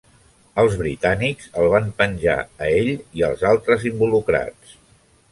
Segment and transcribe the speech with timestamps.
[0.61, 4.73] Els britànics el van penjar a ell i als altres involucrats.